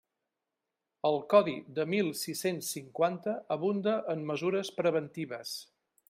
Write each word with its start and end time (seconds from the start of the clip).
El 1.09 1.17
Codi 1.33 1.53
de 1.79 1.83
mil 1.91 2.07
sis-cents 2.21 2.69
cinquanta 2.77 3.35
abunda 3.59 3.93
en 4.15 4.27
mesures 4.31 4.71
preventives. 4.79 5.53